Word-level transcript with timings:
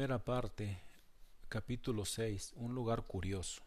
Primera 0.00 0.24
parte, 0.24 0.78
capítulo 1.50 2.06
6. 2.06 2.54
Un 2.56 2.74
lugar 2.74 3.02
curioso. 3.02 3.60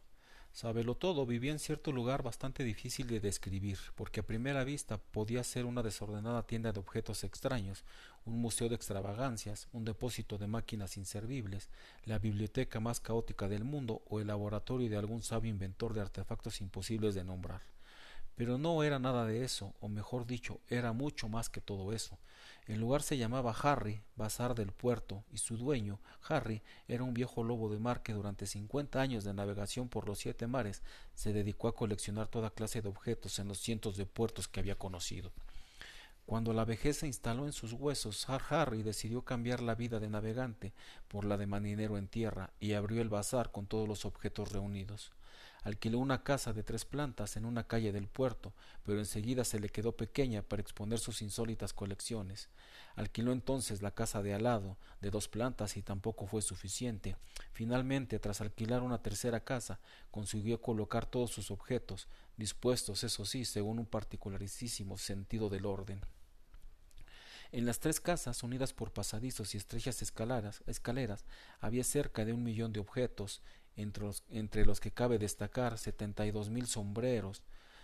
Sábelo 0.51 0.95
todo 0.95 1.27
vivía 1.27 1.51
en 1.51 1.59
cierto 1.59 1.91
lugar 1.91 2.23
bastante 2.23 2.63
difícil 2.63 3.05
de 3.05 3.19
describir, 3.19 3.77
porque 3.93 4.21
a 4.21 4.25
primera 4.25 4.63
vista 4.63 4.97
podía 4.97 5.43
ser 5.43 5.65
una 5.65 5.83
desordenada 5.83 6.41
tienda 6.47 6.71
de 6.71 6.79
objetos 6.79 7.23
extraños, 7.23 7.85
un 8.25 8.41
museo 8.41 8.67
de 8.67 8.73
extravagancias, 8.73 9.67
un 9.73 9.85
depósito 9.85 10.39
de 10.39 10.47
máquinas 10.47 10.97
inservibles, 10.97 11.69
la 12.03 12.17
biblioteca 12.17 12.79
más 12.79 12.99
caótica 12.99 13.47
del 13.47 13.63
mundo 13.63 14.01
o 14.09 14.19
el 14.19 14.25
laboratorio 14.25 14.89
de 14.89 14.97
algún 14.97 15.21
sabio 15.21 15.51
inventor 15.51 15.93
de 15.93 16.01
artefactos 16.01 16.61
imposibles 16.61 17.13
de 17.13 17.23
nombrar. 17.23 17.72
Pero 18.35 18.57
no 18.57 18.83
era 18.83 18.99
nada 18.99 19.25
de 19.25 19.43
eso, 19.43 19.73
o 19.79 19.87
mejor 19.87 20.25
dicho, 20.25 20.59
era 20.69 20.93
mucho 20.93 21.29
más 21.29 21.49
que 21.49 21.61
todo 21.61 21.93
eso. 21.93 22.17
El 22.65 22.79
lugar 22.79 23.03
se 23.03 23.17
llamaba 23.17 23.55
Harry, 23.61 24.01
Bazar 24.15 24.55
del 24.55 24.71
Puerto, 24.71 25.23
y 25.31 25.37
su 25.37 25.57
dueño, 25.57 25.99
Harry, 26.27 26.61
era 26.87 27.03
un 27.03 27.13
viejo 27.13 27.43
lobo 27.43 27.69
de 27.69 27.79
mar 27.79 28.01
que 28.01 28.13
durante 28.13 28.47
cincuenta 28.47 29.01
años 29.01 29.23
de 29.23 29.33
navegación 29.33 29.89
por 29.89 30.07
los 30.07 30.19
siete 30.19 30.47
mares 30.47 30.81
se 31.13 31.33
dedicó 31.33 31.67
a 31.67 31.75
coleccionar 31.75 32.27
toda 32.27 32.51
clase 32.51 32.81
de 32.81 32.89
objetos 32.89 33.37
en 33.39 33.49
los 33.49 33.59
cientos 33.59 33.97
de 33.97 34.05
puertos 34.05 34.47
que 34.47 34.61
había 34.61 34.77
conocido. 34.77 35.31
Cuando 36.25 36.53
la 36.53 36.63
vejez 36.63 36.97
se 36.97 37.07
instaló 37.07 37.45
en 37.45 37.51
sus 37.51 37.73
huesos, 37.73 38.29
Harry 38.29 38.81
decidió 38.81 39.23
cambiar 39.23 39.61
la 39.61 39.75
vida 39.75 39.99
de 39.99 40.09
navegante 40.09 40.71
por 41.09 41.25
la 41.25 41.35
de 41.35 41.47
marinero 41.47 41.97
en 41.97 42.07
tierra 42.07 42.51
y 42.61 42.73
abrió 42.73 43.01
el 43.01 43.09
bazar 43.09 43.51
con 43.51 43.67
todos 43.67 43.89
los 43.89 44.05
objetos 44.05 44.53
reunidos. 44.53 45.11
Alquiló 45.63 45.99
una 45.99 46.23
casa 46.23 46.51
de 46.51 46.61
tres 46.61 46.83
plantas 46.83 47.37
en 47.37 47.45
una 47.45 47.65
calle 47.65 47.93
del 47.93 48.07
puerto, 48.07 48.53
pero 48.83 48.99
enseguida 48.99 49.45
se 49.45 49.59
le 49.59 49.69
quedó 49.69 49.95
pequeña 49.95 50.41
para 50.41 50.61
exponer 50.61 50.99
sus 50.99 51.21
insólitas 51.21 51.71
colecciones. 51.71 52.49
Alquiló 52.95 53.31
entonces 53.31 53.81
la 53.81 53.91
casa 53.91 54.21
de 54.21 54.33
al 54.33 54.43
lado, 54.43 54.77
de 54.99 55.09
dos 55.09 55.29
plantas, 55.29 55.77
y 55.77 55.81
tampoco 55.81 56.27
fue 56.27 56.41
suficiente. 56.41 57.15
Finalmente, 57.53 58.19
tras 58.19 58.41
alquilar 58.41 58.81
una 58.81 59.01
tercera 59.01 59.39
casa, 59.45 59.79
consiguió 60.11 60.61
colocar 60.61 61.05
todos 61.05 61.31
sus 61.31 61.49
objetos, 61.49 62.07
dispuestos, 62.35 63.05
eso 63.05 63.23
sí, 63.23 63.45
según 63.45 63.79
un 63.79 63.85
particularísimo 63.85 64.97
sentido 64.97 65.49
del 65.49 65.65
orden. 65.65 66.01
En 67.53 67.67
las 67.67 67.79
tres 67.79 68.01
casas, 68.01 68.41
unidas 68.41 68.73
por 68.73 68.91
pasadizos 68.91 69.53
y 69.53 69.57
estrechas 69.57 70.01
escaleras, 70.01 70.63
escaleras 70.65 71.23
había 71.59 71.83
cerca 71.83 72.25
de 72.25 72.33
un 72.33 72.43
millón 72.43 72.73
de 72.73 72.79
objetos, 72.79 73.43
entre 73.75 74.65
los, 74.65 74.79
que 74.79 74.91
cabe 74.91 75.17
destacar 75.17 75.77
setenta 75.77 76.25
y 76.25 76.31
dos 76.31 76.49
mil 76.49 76.67
sombreros, 76.67 77.41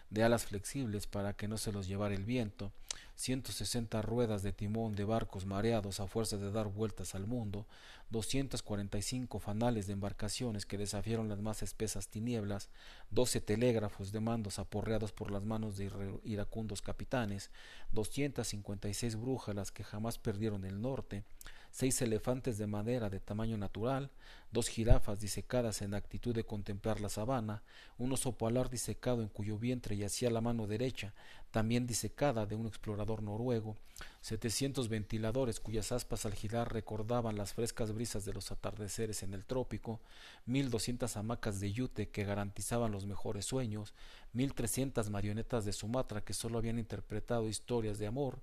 de 0.10 0.24
alas 0.24 0.46
flexibles 0.46 1.06
para 1.06 1.34
que 1.34 1.48
no 1.48 1.58
se 1.58 1.72
los 1.72 1.88
llevara 1.88 2.16
el 2.16 2.26
viento, 2.26 2.72
ciento 3.16 3.52
sesenta 3.52 4.02
ruedas 4.02 4.42
de 4.42 4.52
timón 4.52 4.96
de 4.96 5.04
barcos 5.04 5.46
mareados 5.46 6.00
a 6.00 6.08
fuerza 6.08 6.38
de 6.38 6.52
dar 6.52 6.68
vueltas 6.68 7.14
al 7.14 7.28
mundo, 7.28 7.68
doscientos 8.10 8.64
cuarenta 8.64 8.98
y 8.98 9.04
cinco 9.04 9.40
fanales 9.40 9.86
de 9.86 9.94
embarcaciones 9.94 10.66
que 10.66 10.80
desafiaron 10.80 11.30
las 11.30 11.42
más 11.42 11.62
espesas 11.62 12.08
tinieblas, 12.08 12.70
doce 13.12 13.40
telégrafos 13.40 14.12
de 14.12 14.20
mandos 14.20 14.58
aporreados 14.58 15.12
por 15.12 15.30
las 15.30 15.44
manos 15.44 15.78
de 15.78 15.92
iracundos 16.24 16.82
capitanes, 16.82 17.52
doscientas 17.92 18.48
cincuenta 18.48 18.90
y 18.90 18.96
seis 18.96 19.16
brújalas 19.16 19.72
que 19.72 19.84
jamás 19.84 20.18
perdieron 20.18 20.66
el 20.66 20.82
norte, 20.82 21.24
seis 21.72 22.02
elefantes 22.02 22.58
de 22.58 22.68
madera 22.68 23.10
de 23.10 23.20
tamaño 23.20 23.58
natural, 23.58 24.10
dos 24.52 24.68
jirafas 24.68 25.20
disecadas 25.20 25.82
en 25.82 25.94
actitud 25.94 26.34
de 26.34 26.44
contemplar 26.44 27.00
la 27.00 27.10
sabana, 27.10 27.62
un 27.98 28.12
oso 28.12 28.38
polar 28.38 28.70
disecado 28.70 29.22
en 29.22 29.30
cuyo 29.30 29.58
vientre 29.58 29.96
yacía 29.96 30.32
la 30.32 30.42
mano 30.42 30.66
derecha, 30.68 31.14
también 31.52 31.88
disecada 31.88 32.46
de 32.46 32.56
un 32.56 32.68
explorador 32.68 33.24
noruego, 33.24 33.76
setecientos 34.22 34.90
ventiladores 34.90 35.60
cuyas 35.60 35.92
aspas 35.92 36.26
al 36.26 36.34
girar 36.34 36.74
recordaban 36.74 37.38
las 37.38 37.54
frescas 37.54 37.92
brisas 37.92 38.26
de 38.26 38.34
los 38.34 38.52
atardeceres 38.52 39.24
en 39.24 39.34
el 39.34 39.46
trópico, 39.46 40.00
mil 40.46 40.70
doscientas 40.70 41.18
hamacas 41.18 41.60
de 41.60 41.72
yute 41.72 42.10
que 42.10 42.24
garantizaban 42.24 42.92
los 42.92 43.06
mejores 43.06 43.46
sueños, 43.46 43.94
mil 44.34 44.54
trescientas 44.54 45.10
marionetas 45.10 45.66
de 45.66 45.74
Sumatra 45.74 46.22
que 46.22 46.34
sólo 46.34 46.58
habían 46.58 46.80
interpretado 46.80 47.48
historias 47.48 47.98
de 47.98 48.08
amor, 48.08 48.40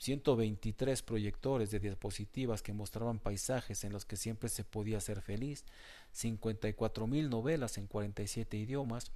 123 0.00 1.02
proyectores 1.02 1.70
de 1.70 1.78
diapositivas 1.78 2.62
que 2.62 2.72
mostraban 2.72 3.18
paisajes 3.18 3.84
en 3.84 3.92
los 3.92 4.06
que 4.06 4.16
siempre 4.16 4.48
se 4.48 4.64
podía 4.64 4.98
ser 4.98 5.20
feliz, 5.20 5.66
54 6.12 7.06
mil 7.06 7.28
novelas 7.28 7.76
en 7.76 7.86
47 7.86 8.56
idiomas, 8.56 9.12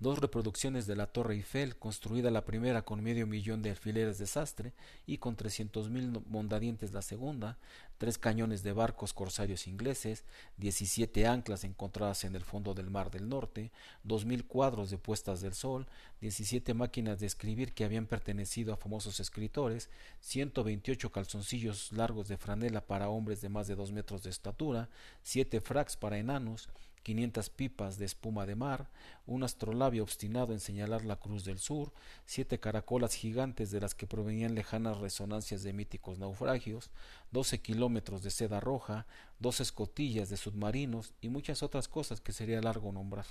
dos 0.00 0.18
reproducciones 0.18 0.86
de 0.86 0.96
la 0.96 1.06
Torre 1.06 1.34
Eiffel, 1.34 1.76
construida 1.76 2.30
la 2.30 2.44
primera 2.44 2.82
con 2.82 3.02
medio 3.02 3.26
millón 3.26 3.62
de 3.62 3.70
alfileres 3.70 4.18
de 4.18 4.26
sastre 4.26 4.72
y 5.06 5.18
con 5.18 5.36
trescientos 5.36 5.88
mil 5.88 6.20
mondadientes 6.26 6.92
la 6.92 7.02
segunda, 7.02 7.58
tres 7.98 8.18
cañones 8.18 8.62
de 8.62 8.72
barcos 8.72 9.12
corsarios 9.12 9.66
ingleses, 9.66 10.24
diecisiete 10.56 11.26
anclas 11.26 11.64
encontradas 11.64 12.24
en 12.24 12.34
el 12.34 12.44
fondo 12.44 12.74
del 12.74 12.90
Mar 12.90 13.10
del 13.10 13.28
Norte, 13.28 13.70
dos 14.02 14.24
mil 14.24 14.44
cuadros 14.44 14.90
de 14.90 14.98
puestas 14.98 15.40
del 15.40 15.54
sol, 15.54 15.86
diecisiete 16.20 16.74
máquinas 16.74 17.20
de 17.20 17.26
escribir 17.26 17.72
que 17.72 17.84
habían 17.84 18.06
pertenecido 18.06 18.72
a 18.72 18.76
famosos 18.76 19.20
escritores, 19.20 19.90
ciento 20.20 20.64
veintiocho 20.64 21.12
calzoncillos 21.12 21.92
largos 21.92 22.28
de 22.28 22.36
franela 22.36 22.80
para 22.80 23.08
hombres 23.08 23.40
de 23.40 23.48
más 23.48 23.68
de 23.68 23.76
dos 23.76 23.92
metros 23.92 24.22
de 24.22 24.30
estatura, 24.30 24.88
siete 25.22 25.60
fracs 25.60 25.96
para 25.96 26.18
enanos, 26.18 26.68
quinientas 27.04 27.50
pipas 27.50 27.98
de 27.98 28.06
espuma 28.06 28.46
de 28.46 28.56
mar, 28.56 28.88
un 29.26 29.44
astrolabio 29.44 30.02
obstinado 30.02 30.52
en 30.52 30.58
señalar 30.58 31.04
la 31.04 31.16
cruz 31.16 31.44
del 31.44 31.58
sur, 31.58 31.92
siete 32.24 32.58
caracolas 32.58 33.14
gigantes 33.14 33.70
de 33.70 33.80
las 33.80 33.94
que 33.94 34.08
provenían 34.08 34.56
lejanas 34.56 34.98
resonancias 34.98 35.62
de 35.62 35.74
míticos 35.74 36.18
naufragios, 36.18 36.90
doce 37.30 37.60
kilómetros 37.60 38.22
de 38.22 38.30
seda 38.30 38.58
roja, 38.58 39.06
dos 39.38 39.60
escotillas 39.60 40.30
de 40.30 40.38
submarinos 40.38 41.12
y 41.20 41.28
muchas 41.28 41.62
otras 41.62 41.86
cosas 41.86 42.20
que 42.20 42.32
sería 42.32 42.60
largo 42.60 42.90
nombrar. 42.90 43.26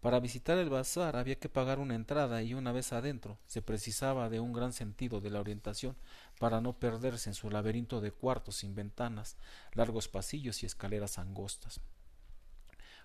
Para 0.00 0.20
visitar 0.20 0.56
el 0.58 0.70
bazar 0.70 1.16
había 1.16 1.38
que 1.38 1.48
pagar 1.48 1.78
una 1.78 1.94
entrada 1.94 2.42
y 2.42 2.54
una 2.54 2.72
vez 2.72 2.92
adentro 2.92 3.38
se 3.46 3.60
precisaba 3.60 4.28
de 4.30 4.40
un 4.40 4.52
gran 4.52 4.72
sentido 4.72 5.20
de 5.20 5.30
la 5.30 5.40
orientación 5.40 5.96
para 6.38 6.60
no 6.60 6.78
perderse 6.78 7.30
en 7.30 7.34
su 7.34 7.50
laberinto 7.50 8.00
de 8.00 8.12
cuartos 8.12 8.56
sin 8.56 8.74
ventanas, 8.74 9.36
largos 9.72 10.08
pasillos 10.08 10.62
y 10.62 10.66
escaleras 10.66 11.18
angostas. 11.18 11.80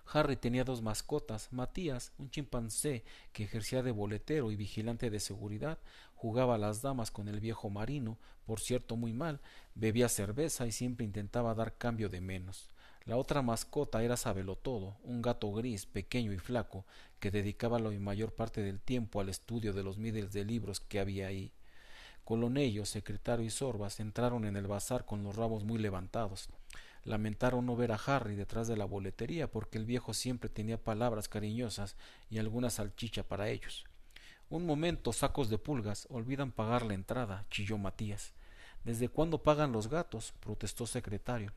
Harry 0.06 0.36
tenía 0.36 0.64
dos 0.64 0.82
mascotas, 0.82 1.48
Matías, 1.52 2.12
un 2.18 2.30
chimpancé 2.30 3.04
que 3.32 3.44
ejercía 3.44 3.82
de 3.82 3.92
boletero 3.92 4.50
y 4.50 4.56
vigilante 4.56 5.10
de 5.10 5.20
seguridad, 5.20 5.78
jugaba 6.14 6.56
a 6.56 6.58
las 6.58 6.82
damas 6.82 7.10
con 7.10 7.28
el 7.28 7.40
viejo 7.40 7.70
marino, 7.70 8.18
por 8.46 8.60
cierto 8.60 8.96
muy 8.96 9.12
mal, 9.12 9.40
bebía 9.74 10.08
cerveza 10.08 10.66
y 10.66 10.72
siempre 10.72 11.06
intentaba 11.06 11.54
dar 11.54 11.76
cambio 11.76 12.08
de 12.08 12.20
menos. 12.20 12.68
La 13.04 13.16
otra 13.16 13.42
mascota 13.42 14.02
era 14.04 14.16
Sabelotodo, 14.16 14.96
un 15.02 15.22
gato 15.22 15.50
gris, 15.52 15.86
pequeño 15.86 16.32
y 16.32 16.38
flaco, 16.38 16.84
que 17.18 17.32
dedicaba 17.32 17.80
la 17.80 17.90
mayor 17.90 18.32
parte 18.32 18.62
del 18.62 18.80
tiempo 18.80 19.20
al 19.20 19.28
estudio 19.28 19.72
de 19.72 19.82
los 19.82 19.98
miles 19.98 20.32
de 20.32 20.44
libros 20.44 20.78
que 20.78 21.00
había 21.00 21.26
ahí. 21.26 21.52
Colonello, 22.24 22.86
secretario 22.86 23.44
y 23.44 23.50
Sorbas 23.50 23.98
entraron 23.98 24.44
en 24.44 24.56
el 24.56 24.68
bazar 24.68 25.04
con 25.04 25.24
los 25.24 25.34
rabos 25.34 25.64
muy 25.64 25.78
levantados. 25.78 26.48
Lamentaron 27.04 27.66
no 27.66 27.74
ver 27.76 27.92
a 27.92 28.00
Harry 28.06 28.36
detrás 28.36 28.68
de 28.68 28.76
la 28.76 28.84
boletería 28.84 29.50
porque 29.50 29.78
el 29.78 29.84
viejo 29.84 30.14
siempre 30.14 30.48
tenía 30.48 30.82
palabras 30.82 31.28
cariñosas 31.28 31.96
y 32.30 32.38
alguna 32.38 32.70
salchicha 32.70 33.22
para 33.22 33.48
ellos. 33.48 33.84
Un 34.50 34.66
momento, 34.66 35.12
sacos 35.12 35.48
de 35.48 35.58
pulgas, 35.58 36.06
olvidan 36.10 36.52
pagar 36.52 36.84
la 36.84 36.94
entrada, 36.94 37.46
chilló 37.50 37.78
Matías. 37.78 38.32
¿Desde 38.84 39.08
cuándo 39.08 39.42
pagan 39.42 39.72
los 39.72 39.88
gatos? 39.88 40.34
protestó 40.40 40.86
secretario. 40.86 41.52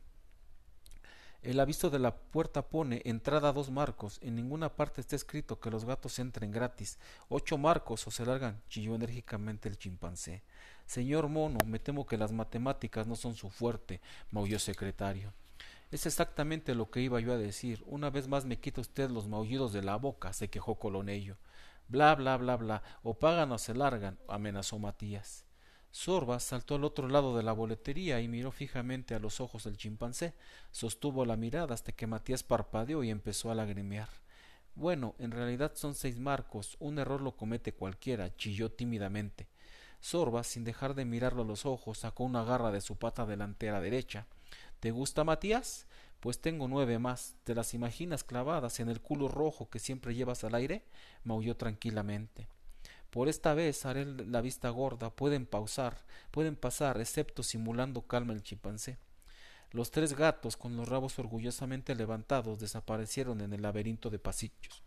El 1.46 1.60
aviso 1.60 1.92
de 1.92 2.00
la 2.00 2.16
puerta 2.16 2.64
pone 2.64 3.04
entrada 3.06 3.54
dos 3.54 3.70
marcos. 3.70 4.18
En 4.24 4.36
ninguna 4.36 4.70
parte 4.70 5.02
está 5.02 5.16
escrito 5.16 5.60
que 5.60 5.70
los 5.70 5.86
gatos 5.86 6.18
entren 6.18 6.52
gratis. 6.52 6.98
Ocho 7.30 7.60
marcos 7.60 8.08
o 8.08 8.12
se 8.12 8.26
largan, 8.26 8.64
chilló 8.68 8.96
enérgicamente 8.96 9.70
el 9.70 9.78
chimpancé. 9.78 10.42
Señor 10.86 11.28
mono, 11.30 11.60
me 11.66 11.80
temo 11.80 12.06
que 12.06 12.18
las 12.18 12.32
matemáticas 12.32 13.08
no 13.08 13.16
son 13.16 13.36
su 13.36 13.50
fuerte, 13.50 14.02
maulló 14.32 14.60
secretario. 14.60 15.34
Es 15.92 16.06
exactamente 16.06 16.76
lo 16.76 16.90
que 16.90 17.02
iba 17.02 17.20
yo 17.20 17.34
a 17.34 17.38
decir. 17.38 17.84
Una 17.88 18.10
vez 18.10 18.28
más 18.28 18.46
me 18.46 18.60
quita 18.60 18.82
usted 18.82 19.10
los 19.10 19.28
maullidos 19.28 19.74
de 19.74 19.82
la 19.82 19.96
boca, 19.96 20.34
se 20.34 20.50
quejó 20.50 20.76
Colonello. 20.76 21.38
Bla, 21.88 22.16
bla, 22.16 22.38
bla, 22.38 22.58
bla. 22.58 22.84
O 23.04 23.14
pagan 23.14 23.52
o 23.52 23.58
se 23.58 23.74
largan, 23.74 24.18
amenazó 24.28 24.80
Matías. 24.80 25.46
Sorba 25.92 26.40
saltó 26.40 26.76
al 26.76 26.84
otro 26.84 27.08
lado 27.08 27.38
de 27.38 27.44
la 27.44 27.54
boletería 27.54 28.20
y 28.20 28.28
miró 28.28 28.52
fijamente 28.52 29.16
a 29.16 29.20
los 29.20 29.40
ojos 29.40 29.64
del 29.64 29.78
chimpancé. 29.78 30.34
Sostuvo 30.72 31.26
la 31.26 31.38
mirada 31.38 31.74
hasta 31.74 31.94
que 31.94 32.08
Matías 32.08 32.44
parpadeó 32.44 33.04
y 33.04 33.10
empezó 33.10 33.50
a 33.50 33.56
lagrimear. 33.56 34.10
Bueno, 34.76 35.16
en 35.20 35.32
realidad 35.32 35.72
son 35.76 35.96
seis 35.96 36.20
marcos. 36.20 36.76
Un 36.80 37.00
error 37.00 37.22
lo 37.22 37.38
comete 37.38 37.74
cualquiera, 37.74 38.36
chilló 38.36 38.72
tímidamente. 38.72 39.48
Sorba, 40.06 40.44
sin 40.44 40.64
dejar 40.64 40.94
de 40.94 41.04
mirarlo 41.04 41.42
a 41.42 41.46
los 41.46 41.66
ojos, 41.66 41.98
sacó 41.98 42.26
una 42.26 42.44
garra 42.44 42.70
de 42.70 42.80
su 42.80 42.96
pata 42.96 43.26
delantera 43.26 43.82
derecha. 43.82 44.28
¿Te 44.80 44.92
gusta, 44.92 45.24
Matías? 45.24 45.88
Pues 46.20 46.38
tengo 46.38 46.68
nueve 46.68 47.00
más. 47.00 47.34
¿Te 47.44 47.56
las 47.56 47.74
imaginas 47.74 48.24
clavadas 48.24 48.80
en 48.80 48.90
el 48.90 49.02
culo 49.02 49.30
rojo 49.30 49.68
que 49.68 49.80
siempre 49.80 50.14
llevas 50.14 50.44
al 50.44 50.54
aire? 50.54 50.86
maulló 51.24 51.58
tranquilamente. 51.58 52.48
Por 53.10 53.30
esta 53.30 53.56
vez 53.56 53.84
haré 53.88 54.06
la 54.06 54.42
vista 54.42 54.70
gorda, 54.70 55.10
pueden 55.10 55.48
pausar, 55.48 55.98
pueden 56.30 56.56
pasar, 56.56 57.02
excepto 57.02 57.42
simulando 57.42 58.04
calma 58.04 58.34
el 58.34 58.44
chimpancé. 58.44 59.00
Los 59.72 59.90
tres 59.90 60.14
gatos, 60.16 60.56
con 60.56 60.78
los 60.78 60.88
rabos 60.88 61.18
orgullosamente 61.18 61.96
levantados, 61.96 62.60
desaparecieron 62.60 63.42
en 63.42 63.54
el 63.54 63.64
laberinto 63.64 64.12
de 64.12 64.20
pasillos. 64.20 64.84